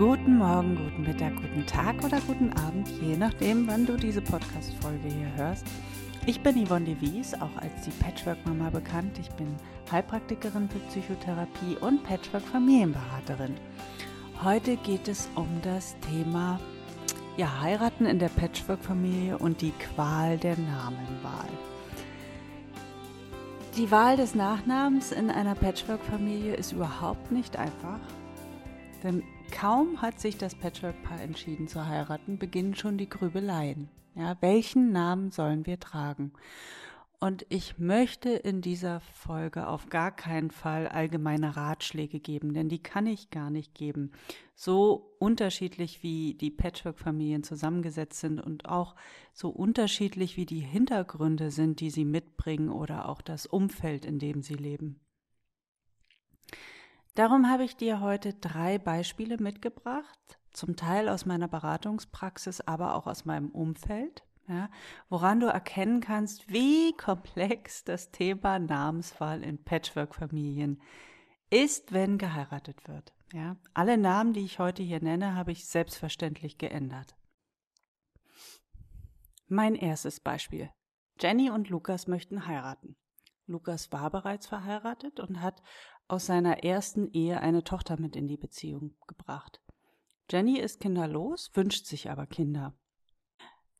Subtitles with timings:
[0.00, 5.08] Guten Morgen, guten Mittag, guten Tag oder guten Abend, je nachdem, wann du diese Podcast-Folge
[5.08, 5.66] hier hörst.
[6.24, 9.18] Ich bin Yvonne de Wies, auch als die Patchwork-Mama bekannt.
[9.18, 9.54] Ich bin
[9.92, 13.56] Heilpraktikerin für Psychotherapie und Patchwork-Familienberaterin.
[14.42, 16.58] Heute geht es um das Thema
[17.36, 21.50] ja, Heiraten in der Patchwork-Familie und die Qual der Namenwahl.
[23.76, 28.00] Die Wahl des Nachnamens in einer Patchwork-Familie ist überhaupt nicht einfach.
[29.02, 33.88] Denn kaum hat sich das Patchwork-Paar entschieden zu heiraten, beginnen schon die Grübeleien.
[34.14, 36.32] Ja, welchen Namen sollen wir tragen?
[37.22, 42.82] Und ich möchte in dieser Folge auf gar keinen Fall allgemeine Ratschläge geben, denn die
[42.82, 44.12] kann ich gar nicht geben.
[44.54, 48.96] So unterschiedlich wie die Patchwork-Familien zusammengesetzt sind und auch
[49.34, 54.42] so unterschiedlich wie die Hintergründe sind, die sie mitbringen oder auch das Umfeld, in dem
[54.42, 54.98] sie leben.
[57.20, 63.06] Darum habe ich dir heute drei Beispiele mitgebracht, zum Teil aus meiner Beratungspraxis, aber auch
[63.06, 64.70] aus meinem Umfeld, ja,
[65.10, 70.80] woran du erkennen kannst, wie komplex das Thema Namenswahl in Patchwork-Familien
[71.50, 73.12] ist, wenn geheiratet wird.
[73.34, 73.58] Ja.
[73.74, 77.14] Alle Namen, die ich heute hier nenne, habe ich selbstverständlich geändert.
[79.46, 80.70] Mein erstes Beispiel.
[81.20, 82.96] Jenny und Lukas möchten heiraten.
[83.46, 85.60] Lukas war bereits verheiratet und hat
[86.10, 89.60] aus seiner ersten Ehe eine Tochter mit in die Beziehung gebracht.
[90.30, 92.74] Jenny ist kinderlos, wünscht sich aber Kinder.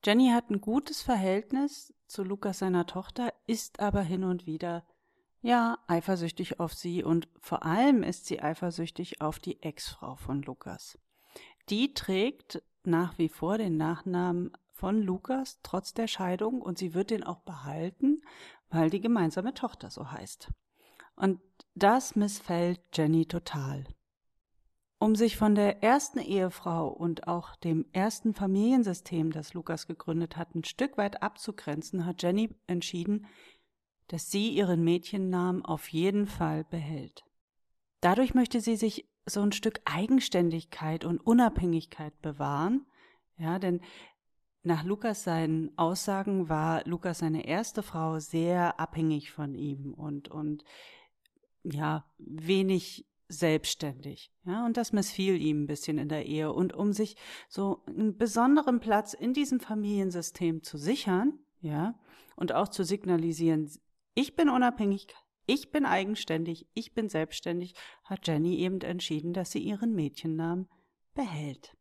[0.05, 4.84] Jenny hat ein gutes Verhältnis zu Lukas seiner Tochter, ist aber hin und wieder
[5.42, 10.98] ja eifersüchtig auf sie und vor allem ist sie eifersüchtig auf die Ex-Frau von Lukas.
[11.69, 17.11] Die trägt nach wie vor den Nachnamen von Lukas trotz der Scheidung und sie wird
[17.11, 18.23] den auch behalten,
[18.70, 20.51] weil die gemeinsame Tochter so heißt.
[21.17, 21.41] Und
[21.74, 23.84] das missfällt Jenny total.
[24.98, 30.55] Um sich von der ersten Ehefrau und auch dem ersten Familiensystem, das Lukas gegründet hat,
[30.55, 33.27] ein Stück weit abzugrenzen, hat Jenny entschieden,
[34.08, 37.24] dass sie ihren Mädchennamen auf jeden Fall behält.
[38.00, 42.84] Dadurch möchte sie sich so ein Stück Eigenständigkeit und Unabhängigkeit bewahren,
[43.39, 43.80] ja, denn
[44.62, 50.64] nach Lukas seinen Aussagen war Lukas seine erste Frau sehr abhängig von ihm und, und
[51.64, 54.32] ja, wenig selbstständig.
[54.44, 56.52] Ja, und das missfiel ihm ein bisschen in der Ehe.
[56.52, 57.16] Und um sich
[57.48, 61.98] so einen besonderen Platz in diesem Familiensystem zu sichern, ja,
[62.36, 63.70] und auch zu signalisieren,
[64.14, 65.06] ich bin unabhängig,
[65.46, 70.68] ich bin eigenständig, ich bin selbstständig, hat Jenny eben entschieden, dass sie ihren Mädchennamen
[71.14, 71.77] behält.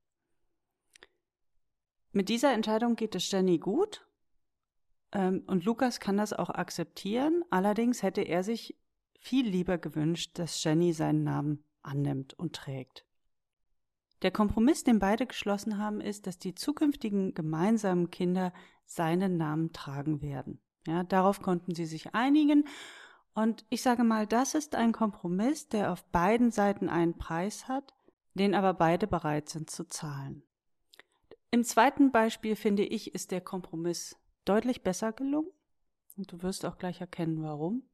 [2.12, 4.06] Mit dieser Entscheidung geht es Jenny gut.
[5.12, 7.44] Ähm, und Lukas kann das auch akzeptieren.
[7.50, 8.76] Allerdings hätte er sich
[9.20, 13.06] viel lieber gewünscht, dass Jenny seinen Namen annimmt und trägt.
[14.22, 18.52] Der Kompromiss, den beide geschlossen haben, ist, dass die zukünftigen gemeinsamen Kinder
[18.86, 20.60] seinen Namen tragen werden.
[20.88, 22.68] Ja, darauf konnten sie sich einigen.
[23.34, 27.94] Und ich sage mal, das ist ein Kompromiss, der auf beiden Seiten einen Preis hat,
[28.34, 30.44] den aber beide bereit sind zu zahlen.
[31.52, 35.52] Im zweiten Beispiel finde ich, ist der Kompromiss deutlich besser gelungen.
[36.18, 37.89] Und du wirst auch gleich erkennen, warum.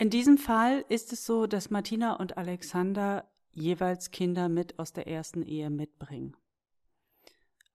[0.00, 5.08] In diesem Fall ist es so, dass Martina und Alexander jeweils Kinder mit aus der
[5.08, 6.36] ersten Ehe mitbringen.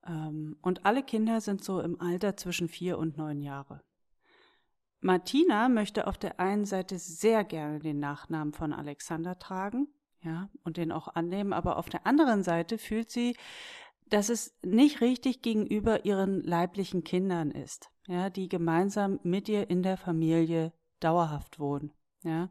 [0.07, 3.83] Ähm, und alle Kinder sind so im Alter zwischen vier und neun Jahre.
[5.01, 9.89] Martina möchte auf der einen Seite sehr gerne den Nachnamen von Alexander tragen,
[10.21, 13.35] ja, und den auch annehmen, aber auf der anderen Seite fühlt sie,
[14.07, 19.83] dass es nicht richtig gegenüber ihren leiblichen Kindern ist, ja, die gemeinsam mit ihr in
[19.83, 21.91] der Familie dauerhaft wohnen.
[22.23, 22.49] Ja.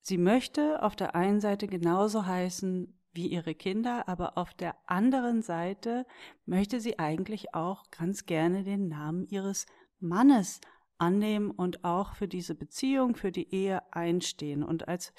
[0.00, 5.42] Sie möchte auf der einen Seite genauso heißen wie ihre Kinder, aber auf der anderen
[5.42, 6.06] Seite
[6.46, 9.66] möchte sie eigentlich auch ganz gerne den Namen ihres
[9.98, 10.60] Mannes
[10.98, 14.62] annehmen und auch für diese Beziehung, für die Ehe einstehen.
[14.62, 15.12] Und als,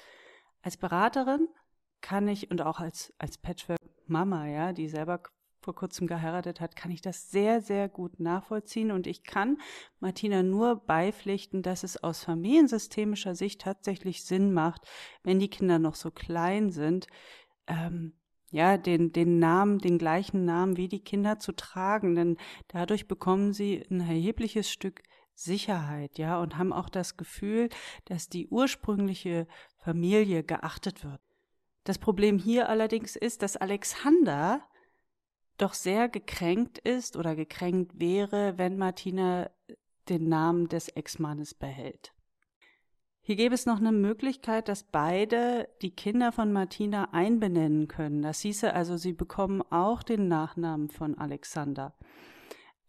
[0.62, 1.48] als Beraterin
[2.00, 5.22] kann ich und auch als, als Patchwork Mama, ja, die selber
[5.62, 8.90] vor kurzem geheiratet hat, kann ich das sehr, sehr gut nachvollziehen.
[8.90, 9.58] Und ich kann
[10.00, 14.82] Martina nur beipflichten, dass es aus familiensystemischer Sicht tatsächlich Sinn macht,
[15.22, 17.06] wenn die Kinder noch so klein sind,
[17.66, 18.14] ähm,
[18.50, 22.36] ja, den, den Namen, den gleichen Namen wie die Kinder zu tragen, denn
[22.68, 25.02] dadurch bekommen sie ein erhebliches Stück
[25.34, 27.70] Sicherheit, ja, und haben auch das Gefühl,
[28.04, 29.46] dass die ursprüngliche
[29.78, 31.20] Familie geachtet wird.
[31.84, 34.62] Das Problem hier allerdings ist, dass Alexander
[35.58, 39.50] doch sehr gekränkt ist oder gekränkt wäre, wenn Martina
[40.08, 42.12] den Namen des Ex-Mannes behält.
[43.24, 48.20] Hier gäbe es noch eine Möglichkeit, dass beide die Kinder von Martina einbenennen können.
[48.20, 51.94] Das hieße also, sie bekommen auch den Nachnamen von Alexander.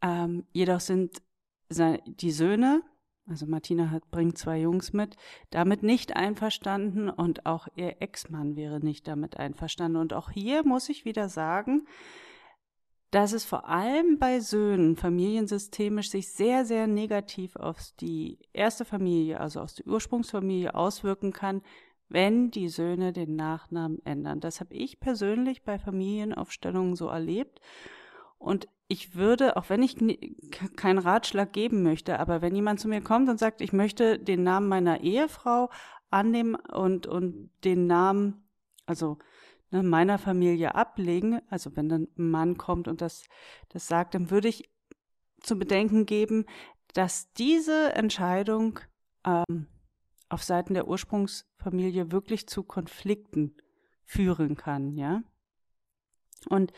[0.02, 1.22] Ähm, jedoch sind
[1.70, 2.82] die Söhne,
[3.28, 5.16] also Martina hat, bringt zwei Jungs mit,
[5.52, 9.98] damit nicht einverstanden und auch ihr Ex-Mann wäre nicht damit einverstanden.
[9.98, 11.88] Und auch hier muss ich wieder sagen,
[13.14, 19.40] dass es vor allem bei Söhnen familiensystemisch sich sehr, sehr negativ auf die erste Familie,
[19.40, 21.62] also aus der Ursprungsfamilie auswirken kann,
[22.10, 24.40] wenn die Söhne den Nachnamen ändern.
[24.40, 27.62] Das habe ich persönlich bei Familienaufstellungen so erlebt.
[28.40, 29.96] Und ich würde, auch wenn ich
[30.76, 34.42] keinen Ratschlag geben möchte, aber wenn jemand zu mir kommt und sagt, ich möchte den
[34.42, 35.70] Namen meiner Ehefrau
[36.10, 38.48] annehmen und, und den Namen,
[38.88, 39.20] also
[39.74, 43.26] ne, meiner Familie ablegen, also wenn dann ein Mann kommt und das,
[43.70, 44.70] das sagt, dann würde ich
[45.42, 46.46] zu bedenken geben,
[46.94, 48.80] dass diese Entscheidung
[49.26, 49.68] ähm,
[50.30, 53.58] auf Seiten der Ursprungsfamilie wirklich zu Konflikten
[54.06, 55.24] führen kann, ja.
[56.50, 56.72] Und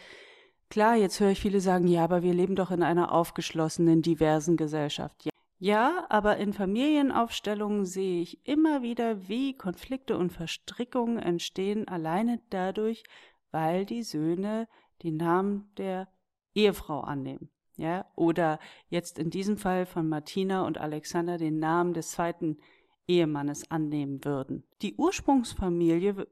[0.69, 4.57] klar, jetzt höre ich viele sagen, ja, aber wir leben doch in einer aufgeschlossenen, diversen
[4.57, 5.29] Gesellschaft.
[5.65, 13.01] Ja, aber in Familienaufstellungen sehe ich immer wieder, wie Konflikte und Verstrickungen entstehen, alleine dadurch,
[13.49, 14.67] weil die Söhne
[15.01, 16.07] die Namen der
[16.53, 17.49] Ehefrau annehmen.
[17.77, 18.59] Ja, oder
[18.89, 22.59] jetzt in diesem Fall von Martina und Alexander den Namen des zweiten
[23.07, 24.65] Ehemannes annehmen würden.
[24.83, 26.27] Die Ursprungsfamilie,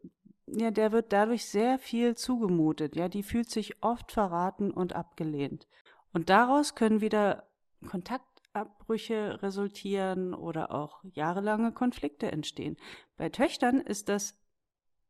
[0.46, 2.96] ja, der wird dadurch sehr viel zugemutet.
[2.96, 5.68] Ja, die fühlt sich oft verraten und abgelehnt.
[6.14, 7.48] Und daraus können wieder
[7.90, 12.78] Kontakt Abbrüche resultieren oder auch jahrelange Konflikte entstehen.
[13.18, 14.40] Bei Töchtern ist das,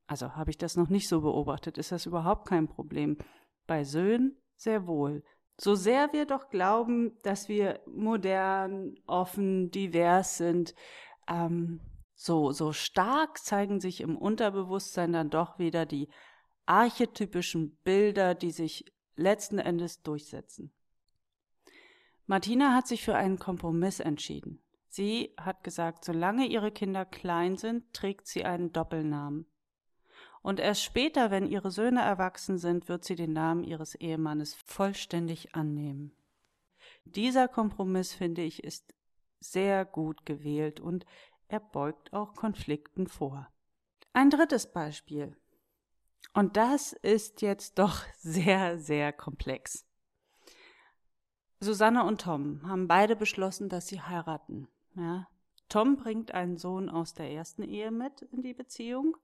[0.07, 3.17] also habe ich das noch nicht so beobachtet, ist das überhaupt kein Problem.
[3.67, 5.23] Bei Söhnen sehr wohl.
[5.57, 10.73] So sehr wir doch glauben, dass wir modern, offen, divers sind,
[11.27, 11.79] ähm,
[12.15, 16.09] so, so stark zeigen sich im Unterbewusstsein dann doch wieder die
[16.65, 18.85] archetypischen Bilder, die sich
[19.15, 20.71] letzten Endes durchsetzen.
[22.25, 24.61] Martina hat sich für einen Kompromiss entschieden.
[24.87, 29.45] Sie hat gesagt, solange ihre Kinder klein sind, trägt sie einen Doppelnamen.
[30.41, 35.55] Und erst später, wenn ihre Söhne erwachsen sind, wird sie den Namen ihres Ehemannes vollständig
[35.55, 36.11] annehmen.
[37.05, 38.93] Dieser Kompromiss, finde ich, ist
[39.39, 41.05] sehr gut gewählt und
[41.47, 43.47] er beugt auch Konflikten vor.
[44.13, 45.35] Ein drittes Beispiel.
[46.33, 49.85] Und das ist jetzt doch sehr, sehr komplex.
[51.63, 54.68] Susanne und Tom haben beide beschlossen, dass sie heiraten.
[54.95, 55.27] Ja.
[55.69, 59.18] Tom bringt einen Sohn aus der ersten Ehe mit in die Beziehung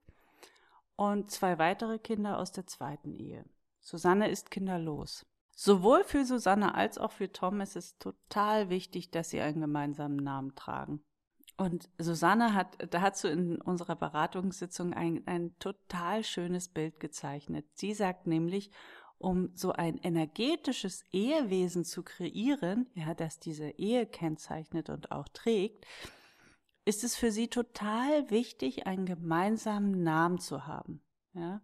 [0.96, 3.44] und zwei weitere Kinder aus der zweiten Ehe.
[3.80, 5.26] Susanne ist kinderlos.
[5.54, 10.16] Sowohl für Susanne als auch für Tom ist es total wichtig, dass sie einen gemeinsamen
[10.16, 11.04] Namen tragen.
[11.56, 17.66] Und Susanne hat dazu in unserer Beratungssitzung ein, ein total schönes Bild gezeichnet.
[17.74, 18.70] Sie sagt nämlich,
[19.20, 25.86] um so ein energetisches Ehewesen zu kreieren, ja, das diese Ehe kennzeichnet und auch trägt,
[26.86, 31.02] ist es für sie total wichtig, einen gemeinsamen Namen zu haben.
[31.34, 31.60] Ja?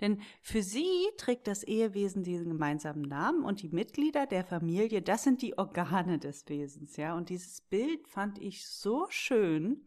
[0.00, 5.24] Denn für sie trägt das Ehewesen diesen gemeinsamen Namen und die Mitglieder der Familie, das
[5.24, 7.16] sind die Organe des Wesens, ja.
[7.16, 9.84] Und dieses Bild fand ich so schön,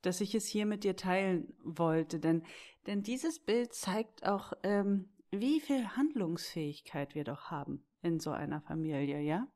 [0.00, 2.18] dass ich es hier mit dir teilen wollte.
[2.18, 2.42] Denn,
[2.86, 8.60] denn dieses Bild zeigt auch, ähm, wie viel Handlungsfähigkeit wir doch haben in so einer
[8.60, 9.48] Familie, ja?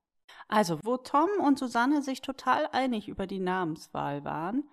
[0.49, 4.69] Also, wo Tom und Susanne sich total einig über die Namenswahl waren,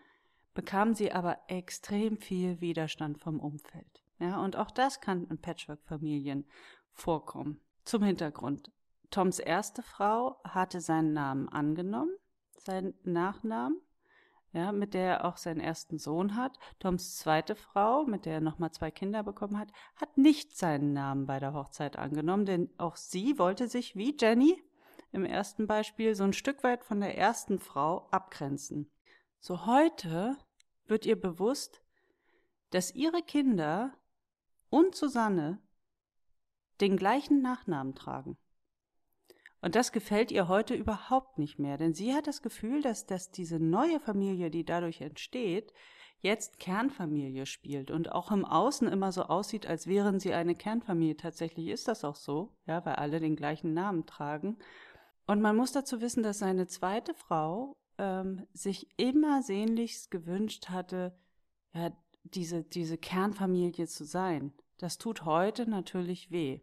[0.53, 4.03] bekamen sie aber extrem viel Widerstand vom Umfeld.
[4.19, 6.45] Ja, und auch das kann in Patchwork-Familien
[6.91, 7.59] vorkommen.
[7.83, 8.71] Zum Hintergrund.
[9.09, 12.15] Toms erste Frau hatte seinen Namen angenommen,
[12.57, 13.77] seinen Nachnamen,
[14.53, 16.57] ja, mit der er auch seinen ersten Sohn hat.
[16.79, 21.25] Toms zweite Frau, mit der er nochmal zwei Kinder bekommen hat, hat nicht seinen Namen
[21.25, 24.63] bei der Hochzeit angenommen, denn auch sie wollte sich wie Jenny
[25.11, 28.91] im ersten Beispiel so ein Stück weit von der ersten Frau abgrenzen.
[29.39, 30.37] So heute
[30.85, 31.81] wird ihr bewusst,
[32.69, 33.93] dass ihre Kinder
[34.69, 35.59] und Susanne
[36.79, 38.37] den gleichen Nachnamen tragen.
[39.63, 43.31] Und das gefällt ihr heute überhaupt nicht mehr, denn sie hat das Gefühl, dass, dass
[43.31, 45.71] diese neue Familie, die dadurch entsteht,
[46.19, 51.15] jetzt Kernfamilie spielt und auch im Außen immer so aussieht, als wären sie eine Kernfamilie.
[51.15, 54.57] Tatsächlich ist das auch so, ja, weil alle den gleichen Namen tragen.
[55.27, 61.17] Und man muss dazu wissen, dass seine zweite Frau ähm, sich immer sehnlichst gewünscht hatte,
[61.73, 61.93] ja,
[62.23, 64.51] diese, diese Kernfamilie zu sein.
[64.77, 66.59] Das tut heute natürlich weh.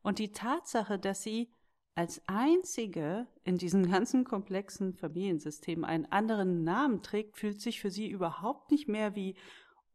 [0.00, 1.52] Und die Tatsache, dass sie
[1.98, 8.08] als einzige in diesem ganzen komplexen Familiensystem einen anderen Namen trägt, fühlt sich für sie
[8.08, 9.34] überhaupt nicht mehr wie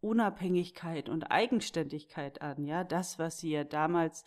[0.01, 2.65] Unabhängigkeit und Eigenständigkeit an.
[2.65, 4.25] Ja, das, was sie ja damals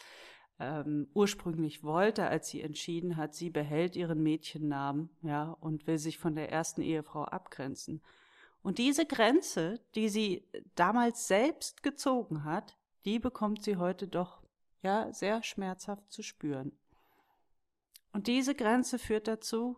[0.59, 6.17] ähm, ursprünglich wollte, als sie entschieden hat, sie behält ihren Mädchennamen, ja, und will sich
[6.17, 8.01] von der ersten Ehefrau abgrenzen.
[8.63, 14.41] Und diese Grenze, die sie damals selbst gezogen hat, die bekommt sie heute doch,
[14.81, 16.73] ja, sehr schmerzhaft zu spüren.
[18.17, 19.77] Und diese Grenze führt dazu,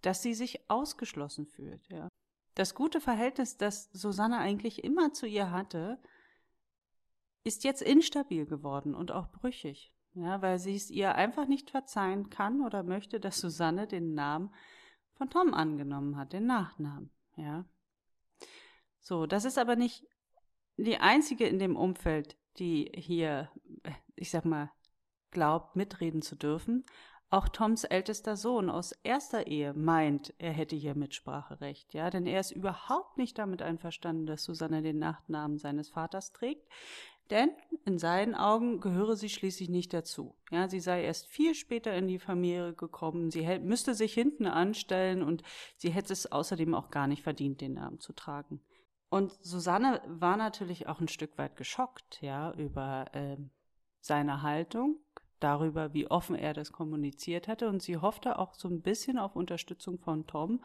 [0.00, 2.08] dass sie sich ausgeschlossen fühlt, ja.
[2.54, 5.98] Das gute Verhältnis, das Susanne eigentlich immer zu ihr hatte,
[7.42, 12.30] ist jetzt instabil geworden und auch brüchig, ja, weil sie es ihr einfach nicht verzeihen
[12.30, 14.50] kann oder möchte, dass Susanne den Namen
[15.12, 17.66] von Tom angenommen hat, den Nachnamen, ja.
[19.02, 20.06] So, das ist aber nicht
[20.78, 23.50] die einzige in dem Umfeld, die hier,
[24.16, 24.72] ich sag mal,
[25.30, 26.86] glaubt, mitreden zu dürfen.
[27.34, 32.38] Auch Toms ältester Sohn aus erster Ehe meint, er hätte hier Mitspracherecht, ja, denn er
[32.38, 36.68] ist überhaupt nicht damit einverstanden, dass Susanne den Nachnamen seines Vaters trägt,
[37.30, 37.50] denn
[37.84, 40.36] in seinen Augen gehöre sie schließlich nicht dazu.
[40.52, 45.24] Ja, sie sei erst viel später in die Familie gekommen, sie müsste sich hinten anstellen
[45.24, 45.42] und
[45.76, 48.60] sie hätte es außerdem auch gar nicht verdient, den Namen zu tragen.
[49.08, 53.38] Und Susanne war natürlich auch ein Stück weit geschockt, ja, über äh,
[54.00, 55.00] seine Haltung
[55.44, 57.68] darüber, wie offen er das kommuniziert hatte.
[57.68, 60.60] Und sie hoffte auch so ein bisschen auf Unterstützung von Tom,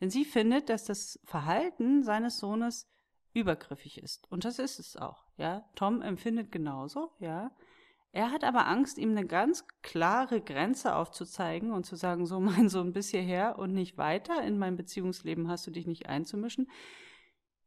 [0.00, 2.90] denn sie findet, dass das Verhalten seines Sohnes
[3.32, 4.30] übergriffig ist.
[4.30, 5.64] Und das ist es auch, ja.
[5.76, 7.52] Tom empfindet genauso, ja.
[8.12, 12.68] Er hat aber Angst, ihm eine ganz klare Grenze aufzuzeigen und zu sagen, so mein
[12.68, 14.42] Sohn bis hierher und nicht weiter.
[14.42, 16.68] In mein Beziehungsleben hast du dich nicht einzumischen.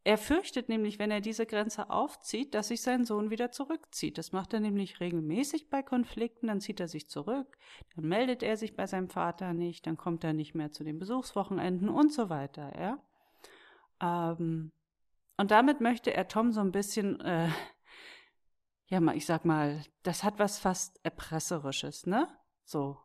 [0.08, 4.18] Er fürchtet nämlich, wenn er diese Grenze aufzieht, dass sich sein Sohn wieder zurückzieht.
[4.18, 7.58] Das macht er nämlich regelmäßig bei Konflikten, dann zieht er sich zurück,
[7.94, 10.98] dann meldet er sich bei seinem Vater nicht, dann kommt er nicht mehr zu den
[10.98, 13.04] Besuchswochenenden und so weiter, ja.
[14.00, 14.72] Ähm,
[15.36, 17.50] und damit möchte er Tom so ein bisschen, äh,
[18.86, 22.30] ja, ich sag mal, das hat was fast Erpresserisches, ne?
[22.64, 22.98] So.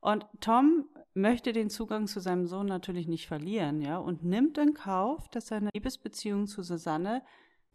[0.00, 4.74] Und Tom möchte den Zugang zu seinem Sohn natürlich nicht verlieren, ja, und nimmt in
[4.74, 7.22] Kauf, dass seine Liebesbeziehung zu Susanne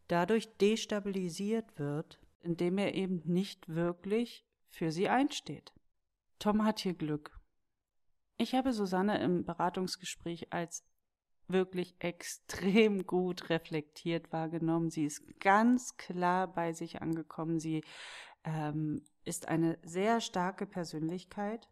[0.08, 5.74] dadurch destabilisiert wird, indem er eben nicht wirklich für sie einsteht.
[6.39, 7.39] Tom hat hier Glück.
[8.38, 10.84] Ich habe Susanne im Beratungsgespräch als
[11.48, 14.89] wirklich extrem gut reflektiert wahrgenommen.
[14.89, 17.60] Sie ist ganz klar bei sich angekommen.
[17.60, 17.84] Sie
[18.44, 21.67] ähm, ist eine sehr starke Persönlichkeit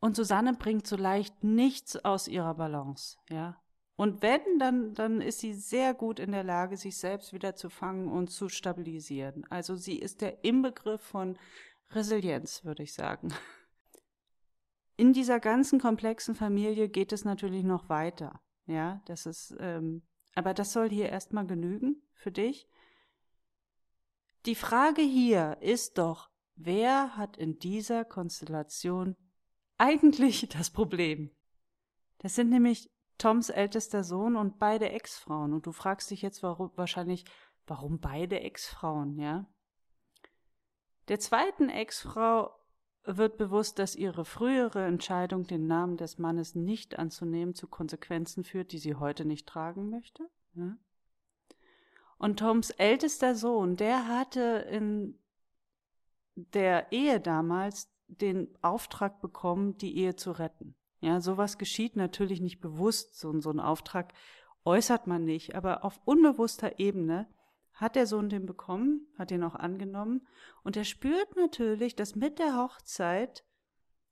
[0.00, 3.60] und Susanne bringt so leicht nichts aus ihrer Balance, ja.
[3.96, 7.70] Und wenn, dann, dann ist sie sehr gut in der Lage, sich selbst wieder zu
[7.70, 9.46] fangen und zu stabilisieren.
[9.48, 11.38] Also sie ist der Inbegriff von
[11.90, 13.32] Resilienz, würde ich sagen.
[14.98, 18.40] In dieser ganzen komplexen Familie geht es natürlich noch weiter.
[18.66, 20.02] Ja, das ist, ähm,
[20.34, 22.66] aber das soll hier erstmal genügen für dich.
[24.46, 29.16] Die Frage hier ist doch, wer hat in dieser Konstellation
[29.78, 31.30] eigentlich das Problem.
[32.18, 35.52] Das sind nämlich Toms ältester Sohn und beide Ex-Frauen.
[35.52, 37.24] Und du fragst dich jetzt warum, wahrscheinlich,
[37.66, 39.46] warum beide Ex-Frauen, ja?
[41.08, 42.50] Der zweiten Ex-Frau
[43.04, 48.72] wird bewusst, dass ihre frühere Entscheidung, den Namen des Mannes nicht anzunehmen, zu Konsequenzen führt,
[48.72, 50.28] die sie heute nicht tragen möchte.
[50.54, 50.76] Ja?
[52.18, 55.18] Und Toms ältester Sohn, der hatte in
[56.34, 60.74] der Ehe damals den Auftrag bekommen, die Ehe zu retten.
[61.00, 63.18] Ja, sowas geschieht natürlich nicht bewusst.
[63.18, 64.12] So, so einen Auftrag
[64.64, 67.28] äußert man nicht, aber auf unbewusster Ebene
[67.72, 70.26] hat der Sohn den bekommen, hat ihn auch angenommen
[70.64, 73.44] und er spürt natürlich, dass mit der Hochzeit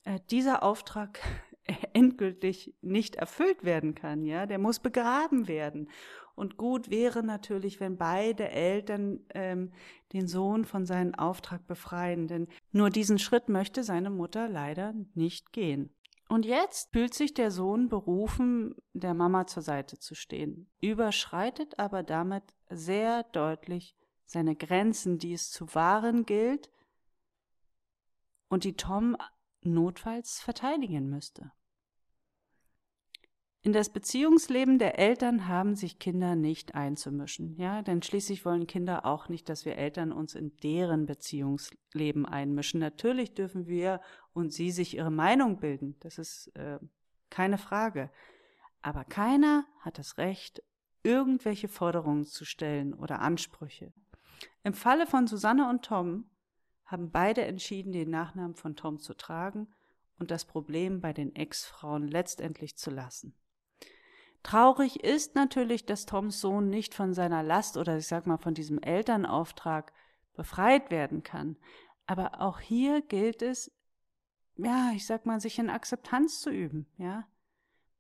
[0.04, 1.18] äh, dieser Auftrag
[1.92, 5.88] endgültig nicht erfüllt werden kann, ja, der muss begraben werden.
[6.34, 9.72] Und gut wäre natürlich, wenn beide Eltern ähm,
[10.12, 15.52] den Sohn von seinem Auftrag befreien, denn nur diesen Schritt möchte seine Mutter leider nicht
[15.52, 15.94] gehen.
[16.28, 22.02] Und jetzt fühlt sich der Sohn berufen, der Mama zur Seite zu stehen, überschreitet aber
[22.02, 23.94] damit sehr deutlich
[24.24, 26.70] seine Grenzen, die es zu wahren gilt
[28.48, 29.16] und die Tom
[29.64, 31.52] notfalls verteidigen müsste.
[33.62, 39.06] In das Beziehungsleben der Eltern haben sich Kinder nicht einzumischen, ja, denn schließlich wollen Kinder
[39.06, 42.78] auch nicht, dass wir Eltern uns in deren Beziehungsleben einmischen.
[42.78, 44.02] Natürlich dürfen wir
[44.34, 46.78] und sie sich ihre Meinung bilden, das ist äh,
[47.30, 48.10] keine Frage.
[48.82, 50.62] Aber keiner hat das Recht,
[51.02, 53.94] irgendwelche Forderungen zu stellen oder Ansprüche.
[54.62, 56.26] Im Falle von Susanne und Tom
[56.84, 59.68] haben beide entschieden, den Nachnamen von Tom zu tragen
[60.18, 63.34] und das Problem bei den Ex-Frauen letztendlich zu lassen.
[64.42, 68.52] Traurig ist natürlich, dass Toms Sohn nicht von seiner Last oder ich sag mal von
[68.52, 69.92] diesem Elternauftrag
[70.34, 71.56] befreit werden kann.
[72.06, 73.72] Aber auch hier gilt es,
[74.56, 77.26] ja, ich sag mal, sich in Akzeptanz zu üben, ja.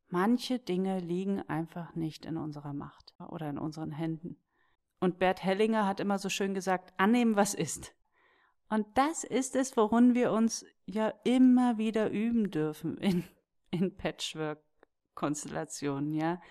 [0.08, 4.36] Manche Dinge liegen einfach nicht in unserer Macht oder in unseren Händen.
[5.00, 7.94] Und Bert Hellinger hat immer so schön gesagt, annehmen, was ist.
[8.74, 13.22] Und das ist es, worin wir uns ja immer wieder üben dürfen in,
[13.70, 16.42] in Patchwork-Konstellationen, ja.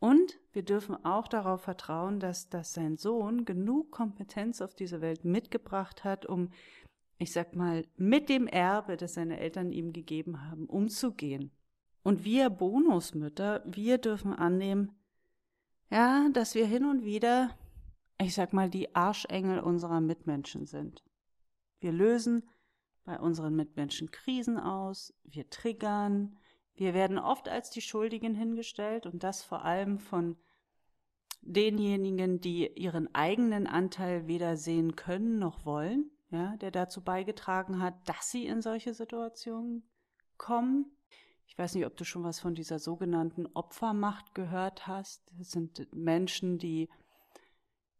[0.00, 5.24] Und wir dürfen auch darauf vertrauen, dass, dass sein Sohn genug Kompetenz auf diese Welt
[5.24, 6.50] mitgebracht hat, um,
[7.18, 11.52] ich sag mal, mit dem Erbe, das seine Eltern ihm gegeben haben, umzugehen.
[12.02, 14.98] Und wir Bonusmütter, wir dürfen annehmen,
[15.92, 17.56] ja, dass wir hin und wieder,
[18.20, 21.04] ich sag mal, die Arschengel unserer Mitmenschen sind.
[21.82, 22.48] Wir lösen
[23.04, 26.38] bei unseren Mitmenschen Krisen aus, wir triggern,
[26.74, 30.36] wir werden oft als die Schuldigen hingestellt und das vor allem von
[31.40, 37.94] denjenigen, die ihren eigenen Anteil weder sehen können noch wollen, ja, der dazu beigetragen hat,
[38.08, 39.82] dass sie in solche Situationen
[40.38, 40.86] kommen.
[41.48, 45.28] Ich weiß nicht, ob du schon was von dieser sogenannten Opfermacht gehört hast.
[45.36, 46.88] Das sind Menschen, die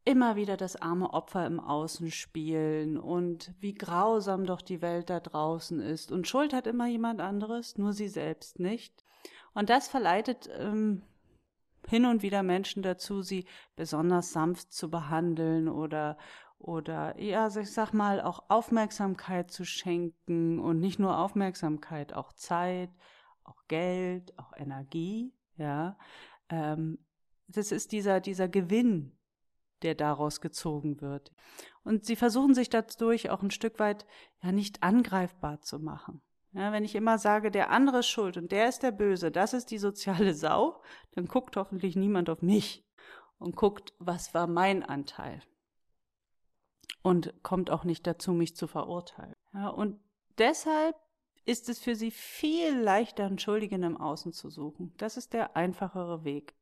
[0.04, 5.21] immer wieder das arme Opfer im Außen spielen und wie grausam doch die Welt da
[5.21, 6.11] draußen ist.
[6.11, 9.04] Und Schuld hat immer jemand anderes, nur sie selbst nicht.
[9.54, 11.02] Und das verleitet ähm,
[11.88, 16.16] hin und wieder Menschen dazu, sie besonders sanft zu behandeln oder
[16.59, 22.90] oder ja, ich sag mal, auch Aufmerksamkeit zu schenken und nicht nur Aufmerksamkeit, auch Zeit,
[23.42, 25.99] auch Geld, auch Energie, ja.
[26.49, 27.04] Ähm,
[27.49, 29.12] das ist dieser, dieser Gewinn,
[29.83, 31.33] der daraus gezogen wird.
[31.85, 34.07] Und sie versuchen sich dadurch auch ein Stück weit
[34.43, 36.23] ja nicht angreifbar zu machen.
[36.53, 39.55] Ja, wenn ich immer sage, der andere ist schuld und der ist der Böse, das
[39.55, 42.85] ist die soziale Sau, dann guckt hoffentlich niemand auf mich
[43.39, 45.43] und guckt, was war mein Anteil.
[47.02, 49.35] Und kommt auch nicht dazu, mich zu verurteilen.
[49.54, 49.99] Ja, und
[50.39, 50.95] deshalb
[51.45, 54.95] ist es für sie viel leichter, einen Schuldigen im Außen zu suchen.
[54.99, 56.54] Das ist der einfachere Weg.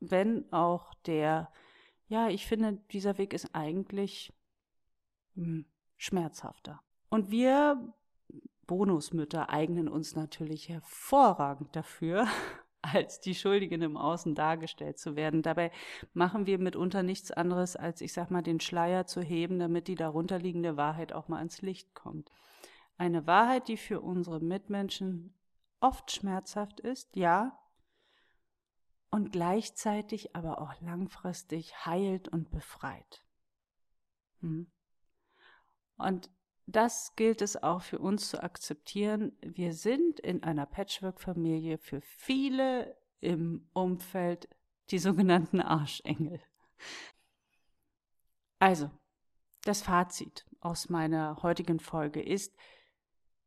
[0.00, 1.50] Wenn auch der
[2.10, 4.32] ja, ich finde, dieser Weg ist eigentlich
[5.36, 5.64] hm,
[5.96, 6.82] schmerzhafter.
[7.08, 7.94] Und wir
[8.66, 12.26] Bonusmütter eignen uns natürlich hervorragend dafür,
[12.82, 15.42] als die Schuldigen im Außen dargestellt zu werden.
[15.42, 15.70] Dabei
[16.12, 19.94] machen wir mitunter nichts anderes, als ich sag mal, den Schleier zu heben, damit die
[19.94, 22.32] darunterliegende Wahrheit auch mal ans Licht kommt.
[22.98, 25.32] Eine Wahrheit, die für unsere Mitmenschen
[25.78, 27.56] oft schmerzhaft ist, ja,
[29.10, 33.24] und gleichzeitig aber auch langfristig heilt und befreit.
[34.40, 34.70] Hm.
[35.96, 36.30] Und
[36.66, 39.32] das gilt es auch für uns zu akzeptieren.
[39.42, 44.48] Wir sind in einer Patchwork-Familie für viele im Umfeld
[44.90, 46.40] die sogenannten Arschengel.
[48.60, 48.90] Also,
[49.64, 52.56] das Fazit aus meiner heutigen Folge ist,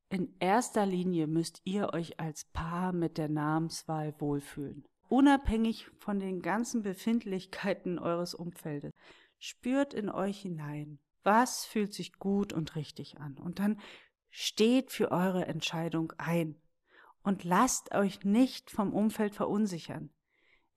[0.09, 6.41] in erster Linie müsst ihr euch als Paar mit der Namenswahl wohlfühlen unabhängig von den
[6.41, 8.91] ganzen Befindlichkeiten eures Umfeldes.
[9.39, 13.37] Spürt in euch hinein, was fühlt sich gut und richtig an.
[13.37, 13.79] Und dann
[14.29, 16.55] steht für eure Entscheidung ein.
[17.23, 20.09] Und lasst euch nicht vom Umfeld verunsichern.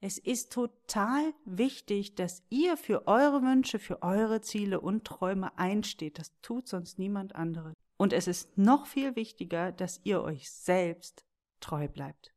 [0.01, 6.19] Es ist total wichtig, dass ihr für eure Wünsche, für eure Ziele und Träume einsteht.
[6.19, 7.75] Das tut sonst niemand anderes.
[7.97, 11.25] Und es ist noch viel wichtiger, dass ihr euch selbst
[11.61, 12.35] treu bleibt.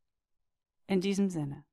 [0.87, 1.65] In diesem Sinne.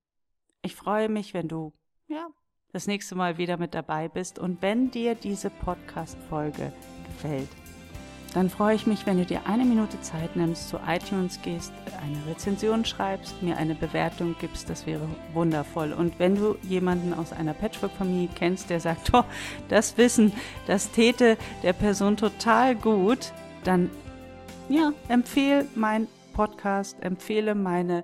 [0.66, 1.72] Ich freue mich, wenn du
[2.09, 2.26] ja,
[2.72, 6.72] das nächste Mal wieder mit dabei bist und wenn dir diese Podcast-Folge
[7.07, 7.48] gefällt,
[8.35, 12.26] dann freue ich mich, wenn du dir eine Minute Zeit nimmst, zu iTunes gehst, eine
[12.26, 15.92] Rezension schreibst, mir eine Bewertung gibst, das wäre wundervoll.
[15.92, 19.22] Und wenn du jemanden aus einer Patchwork-Familie kennst, der sagt, oh,
[19.68, 20.33] das Wissen,
[20.66, 23.88] das täte der Person total gut, dann
[24.68, 28.02] ja, empfehle mein Podcast, empfehle meine